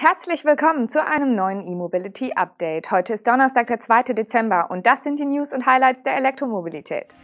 [0.00, 2.92] Herzlich willkommen zu einem neuen E-Mobility Update.
[2.92, 4.14] Heute ist Donnerstag, der 2.
[4.14, 7.16] Dezember und das sind die News und Highlights der Elektromobilität.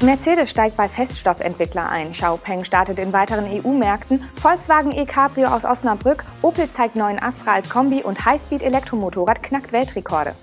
[0.00, 6.70] Mercedes steigt bei Feststoffentwickler ein, Xiaopeng startet in weiteren EU-Märkten, Volkswagen e-Cabrio aus Osnabrück, Opel
[6.70, 10.34] zeigt neuen Astra als Kombi und Highspeed-Elektromotorrad knackt Weltrekorde.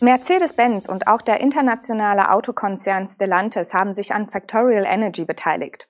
[0.00, 5.86] Mercedes-Benz und auch der internationale Autokonzern Stellantis haben sich an Factorial Energy beteiligt.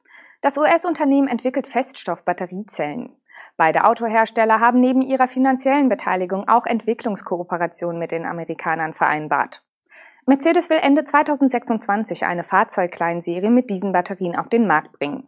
[0.47, 3.11] Das US-Unternehmen entwickelt Feststoffbatteriezellen.
[3.57, 9.65] Beide Autohersteller haben neben ihrer finanziellen Beteiligung auch Entwicklungskooperationen mit den Amerikanern vereinbart.
[10.25, 15.27] Mercedes will Ende 2026 eine Fahrzeugkleinserie mit diesen Batterien auf den Markt bringen.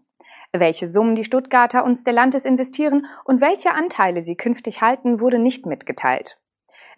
[0.52, 5.66] Welche Summen die Stuttgarter und Stellantis investieren und welche Anteile sie künftig halten, wurde nicht
[5.66, 6.38] mitgeteilt.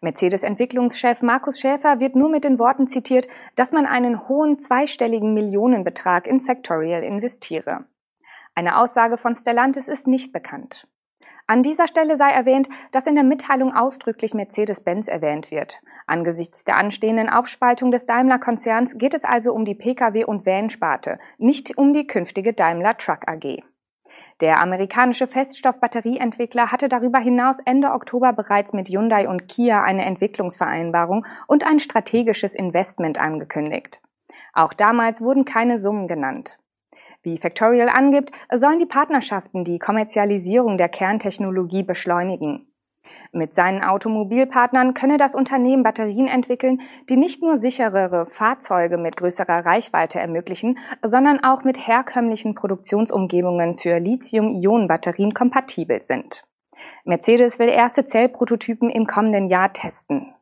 [0.03, 6.27] Mercedes-Entwicklungschef Markus Schäfer wird nur mit den Worten zitiert, dass man einen hohen zweistelligen Millionenbetrag
[6.27, 7.87] in Factorial investiere.
[8.61, 10.87] Eine Aussage von Stellantis ist nicht bekannt.
[11.47, 15.81] An dieser Stelle sei erwähnt, dass in der Mitteilung ausdrücklich Mercedes-Benz erwähnt wird.
[16.07, 21.79] Angesichts der anstehenden Aufspaltung des Daimler-Konzerns geht es also um die Pkw- und Van-Sparte, nicht
[21.79, 23.63] um die künftige Daimler Truck AG.
[24.43, 31.25] Der amerikanische Feststoffbatterieentwickler hatte darüber hinaus Ende Oktober bereits mit Hyundai und Kia eine Entwicklungsvereinbarung
[31.47, 34.03] und ein strategisches Investment angekündigt.
[34.53, 36.60] Auch damals wurden keine Summen genannt.
[37.23, 42.67] Wie Factorial angibt, sollen die Partnerschaften die Kommerzialisierung der Kerntechnologie beschleunigen.
[43.33, 49.65] Mit seinen Automobilpartnern könne das Unternehmen Batterien entwickeln, die nicht nur sicherere Fahrzeuge mit größerer
[49.65, 56.45] Reichweite ermöglichen, sondern auch mit herkömmlichen Produktionsumgebungen für Lithium-Ionen-Batterien kompatibel sind.
[57.05, 60.35] Mercedes will erste Zellprototypen im kommenden Jahr testen.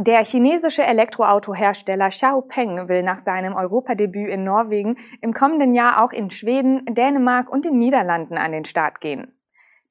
[0.00, 6.30] Der chinesische Elektroautohersteller Xiaopeng will nach seinem Europadebüt in Norwegen im kommenden Jahr auch in
[6.30, 9.36] Schweden, Dänemark und den Niederlanden an den Start gehen.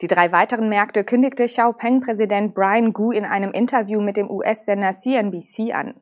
[0.02, 5.74] Die drei weiteren Märkte kündigte Xiaopeng-Präsident Brian Gu in einem Interview mit dem US-Sender CNBC
[5.74, 5.96] an.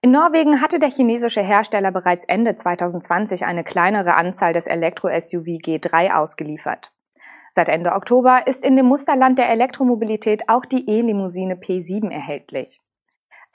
[0.00, 6.12] In Norwegen hatte der chinesische Hersteller bereits Ende 2020 eine kleinere Anzahl des Elektro-SUV G3
[6.12, 6.90] ausgeliefert.
[7.52, 12.80] Seit Ende Oktober ist in dem Musterland der Elektromobilität auch die E-Limousine P7 erhältlich.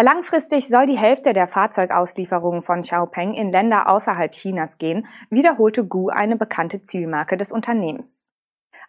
[0.02, 6.09] Langfristig soll die Hälfte der Fahrzeugauslieferungen von Xiaopeng in Länder außerhalb Chinas gehen, wiederholte Gu
[6.09, 8.26] eine bekannte Zielmarke des Unternehmens.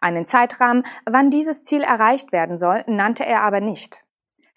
[0.01, 4.03] Einen Zeitrahmen, wann dieses Ziel erreicht werden soll, nannte er aber nicht.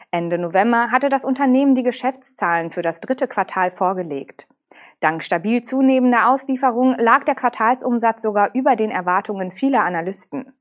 [0.09, 4.47] Ende November hatte das Unternehmen die Geschäftszahlen für das dritte Quartal vorgelegt.
[5.02, 10.53] Dank stabil zunehmender Auslieferungen lag der Quartalsumsatz sogar über den Erwartungen vieler Analysten.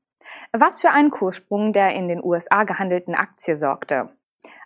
[0.51, 4.09] Was für einen Kurssprung der in den USA gehandelten Aktie sorgte.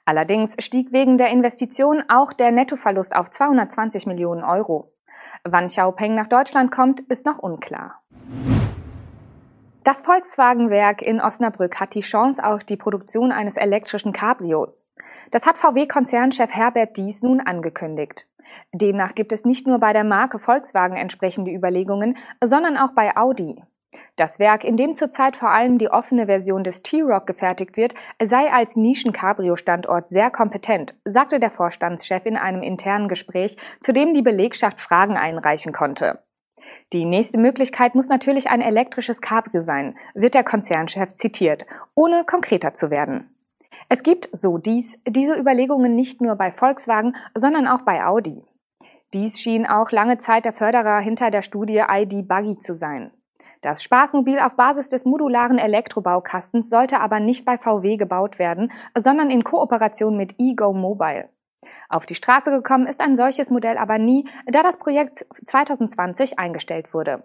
[0.06, 4.92] Allerdings stieg wegen der Investition auch der Nettoverlust auf 220 Millionen Euro.
[5.44, 8.02] Wann Xiaopeng nach Deutschland kommt, ist noch unklar.
[9.84, 14.88] Das Volkswagen-Werk in Osnabrück hat die Chance auf die Produktion eines elektrischen Cabrios.
[15.32, 18.28] Das hat VW-Konzernchef Herbert Dies nun angekündigt.
[18.74, 23.64] Demnach gibt es nicht nur bei der Marke Volkswagen entsprechende Überlegungen, sondern auch bei Audi.
[24.18, 28.52] Das Werk, in dem zurzeit vor allem die offene Version des T-Rock gefertigt wird, sei
[28.52, 34.82] als Nischen-Cabrio-Standort sehr kompetent, sagte der Vorstandschef in einem internen Gespräch, zu dem die Belegschaft
[34.82, 36.20] Fragen einreichen konnte.
[36.94, 42.74] Die nächste Möglichkeit muss natürlich ein elektrisches Cabrio sein, wird der Konzernchef zitiert, ohne konkreter
[42.74, 43.36] zu werden.
[43.90, 48.44] Es gibt, so dies, diese Überlegungen nicht nur bei Volkswagen, sondern auch bei Audi.
[49.14, 53.12] Dies schien auch lange Zeit der Förderer hinter der Studie ID Buggy zu sein.
[53.62, 59.30] Das Spaßmobil auf Basis des modularen Elektrobaukastens sollte aber nicht bei VW gebaut werden, sondern
[59.30, 61.30] in Kooperation mit Ego Mobile.
[61.88, 66.92] Auf die Straße gekommen ist ein solches Modell aber nie, da das Projekt 2020 eingestellt
[66.94, 67.24] wurde.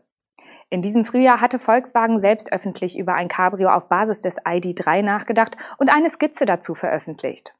[0.68, 5.56] In diesem Frühjahr hatte Volkswagen selbst öffentlich über ein Cabrio auf Basis des ID3 nachgedacht
[5.78, 7.54] und eine Skizze dazu veröffentlicht.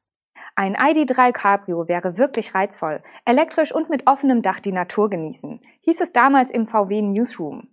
[0.55, 6.01] Ein ID3 Cabrio wäre wirklich reizvoll, elektrisch und mit offenem Dach die Natur genießen, hieß
[6.01, 7.69] es damals im VW Newsroom.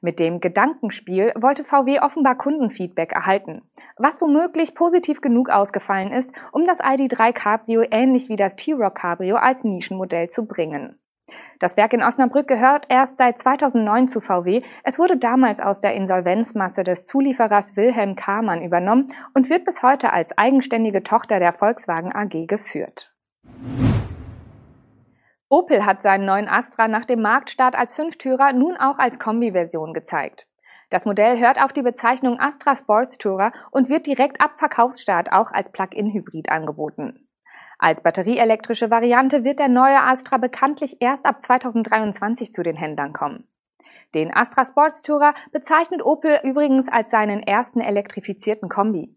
[0.00, 3.62] Mit dem Gedankenspiel wollte VW offenbar Kundenfeedback erhalten,
[3.96, 9.36] was womöglich positiv genug ausgefallen ist, um das ID3 Cabrio ähnlich wie das T-Rock Cabrio
[9.36, 10.98] als Nischenmodell zu bringen.
[11.58, 14.62] Das Werk in Osnabrück gehört erst seit 2009 zu VW.
[14.82, 20.12] Es wurde damals aus der Insolvenzmasse des Zulieferers Wilhelm Kamann übernommen und wird bis heute
[20.12, 23.14] als eigenständige Tochter der Volkswagen AG geführt.
[25.54, 30.48] Opel hat seinen neuen Astra nach dem Marktstart als Fünftürer nun auch als Kombi-Version gezeigt.
[30.90, 35.52] Das Modell hört auf die Bezeichnung Astra Sports Tourer und wird direkt ab Verkaufsstart auch
[35.52, 37.28] als Plug-in-Hybrid angeboten.
[37.78, 43.46] Als batterieelektrische Variante wird der neue Astra bekanntlich erst ab 2023 zu den Händlern kommen.
[44.12, 49.14] Den Astra Sports Tourer bezeichnet Opel übrigens als seinen ersten elektrifizierten Kombi.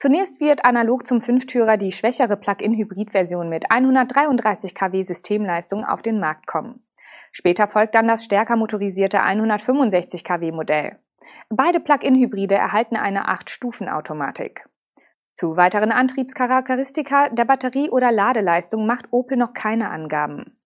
[0.00, 6.46] Zunächst wird analog zum Fünftürer die schwächere Plug-in-Hybrid-Version mit 133 kW Systemleistung auf den Markt
[6.46, 6.86] kommen.
[7.32, 11.00] Später folgt dann das stärker motorisierte 165 kW Modell.
[11.50, 14.68] Beide Plug-in-Hybride erhalten eine 8-Stufen-Automatik.
[15.34, 20.60] Zu weiteren Antriebscharakteristika der Batterie oder Ladeleistung macht Opel noch keine Angaben.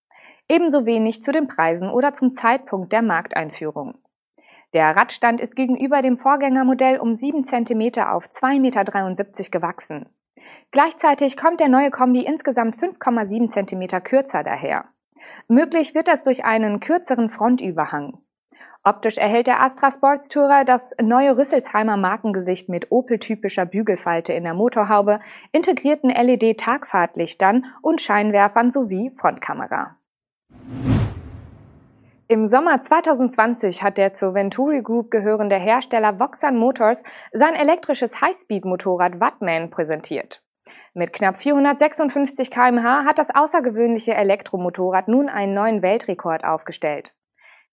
[0.46, 3.94] Ebenso wenig zu den Preisen oder zum Zeitpunkt der Markteinführung.
[4.72, 8.84] Der Radstand ist gegenüber dem Vorgängermodell um 7 cm auf 2,73 Meter
[9.50, 10.06] gewachsen.
[10.70, 14.86] Gleichzeitig kommt der neue Kombi insgesamt 5,7 cm kürzer daher.
[15.46, 18.18] Möglich wird das durch einen kürzeren Frontüberhang.
[18.84, 24.54] Optisch erhält der Astra Sports Tourer das neue Rüsselsheimer Markengesicht mit Opel-typischer Bügelfalte in der
[24.54, 25.20] Motorhaube,
[25.52, 29.96] integrierten LED-Tagfahrtlichtern und Scheinwerfern sowie Frontkamera.
[32.32, 37.02] Im Sommer 2020 hat der zur Venturi Group gehörende Hersteller Voxan Motors
[37.34, 40.42] sein elektrisches Highspeed-Motorrad Wattman präsentiert.
[40.94, 47.12] Mit knapp 456 kmh hat das außergewöhnliche Elektromotorrad nun einen neuen Weltrekord aufgestellt.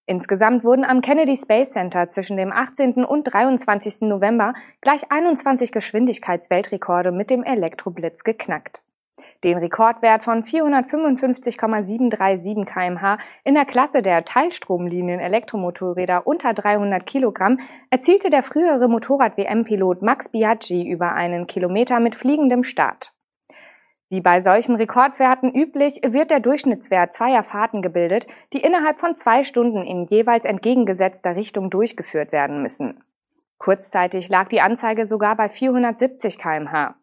[0.06, 3.06] Insgesamt wurden am Kennedy Space Center zwischen dem 18.
[3.06, 4.02] und 23.
[4.02, 4.52] November
[4.82, 8.84] gleich 21 Geschwindigkeitsweltrekorde mit dem Elektroblitz geknackt.
[9.44, 17.60] Den Rekordwert von 455,737 kmh in der Klasse der Teilstromlinien Elektromotorräder unter 300 Kilogramm
[17.90, 23.14] erzielte der frühere Motorrad-WM-Pilot Max Biaggi über einen Kilometer mit fliegendem Start.
[24.10, 29.44] Wie bei solchen Rekordwerten üblich, wird der Durchschnittswert zweier Fahrten gebildet, die innerhalb von zwei
[29.44, 33.02] Stunden in jeweils entgegengesetzter Richtung durchgeführt werden müssen.
[33.58, 36.99] Kurzzeitig lag die Anzeige sogar bei 470 kmh.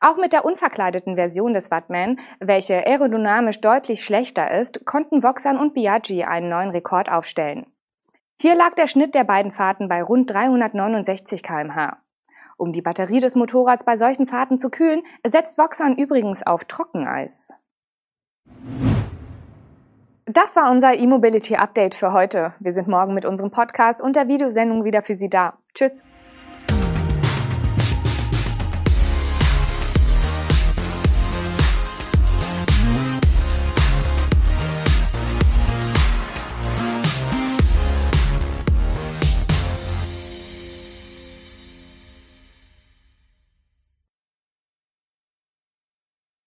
[0.00, 5.74] Auch mit der unverkleideten Version des Wattman, welche aerodynamisch deutlich schlechter ist, konnten Voxan und
[5.74, 7.66] Biaggi einen neuen Rekord aufstellen.
[8.40, 11.96] Hier lag der Schnitt der beiden Fahrten bei rund 369 kmh.
[12.58, 17.52] Um die Batterie des Motorrads bei solchen Fahrten zu kühlen, setzt Voxan übrigens auf Trockeneis.
[20.26, 22.52] Das war unser E-Mobility Update für heute.
[22.58, 25.58] Wir sind morgen mit unserem Podcast und der Videosendung wieder für Sie da.
[25.74, 26.02] Tschüss.